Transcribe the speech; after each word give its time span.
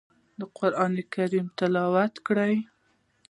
قرآن 0.57 0.91
تلاوت 1.57 2.13
کړئ 2.27 2.53